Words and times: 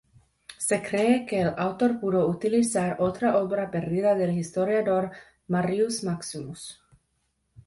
Se 0.67 0.79
cree 0.81 1.27
que 1.27 1.41
el 1.41 1.53
autor 1.57 1.99
pudo 1.99 2.27
utilizar 2.27 2.97
otra 3.01 3.37
obra 3.37 3.69
perdida 3.69 4.15
del 4.15 4.35
historiador 4.35 5.11
Marius 5.47 6.03
Maximus. 6.03 6.81